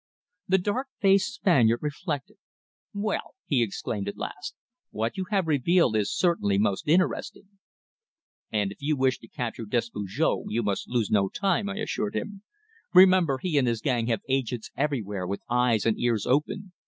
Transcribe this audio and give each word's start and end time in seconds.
The 0.47 0.57
dark 0.57 0.87
faced 0.99 1.31
Spaniard 1.31 1.83
reflected. 1.83 2.37
"Well," 2.91 3.35
he 3.45 3.61
exclaimed 3.61 4.07
at 4.07 4.17
last. 4.17 4.55
"What 4.89 5.15
you 5.15 5.25
have 5.29 5.45
revealed 5.45 5.95
is 5.95 6.11
certainly 6.11 6.57
most 6.57 6.87
interesting." 6.87 7.59
"And 8.51 8.71
if 8.71 8.79
you 8.81 8.97
wish 8.97 9.19
to 9.19 9.27
capture 9.27 9.65
Despujol 9.65 10.45
you 10.47 10.63
must 10.63 10.89
lose 10.89 11.11
no 11.11 11.29
time," 11.29 11.69
I 11.69 11.75
assured 11.75 12.15
him. 12.15 12.41
"Remember, 12.95 13.37
he 13.43 13.59
and 13.59 13.67
his 13.67 13.79
gang 13.79 14.07
have 14.07 14.21
agents 14.27 14.71
everywhere 14.75 15.27
with 15.27 15.43
eyes 15.47 15.85
and 15.85 15.99
ears 15.99 16.25
open. 16.25 16.71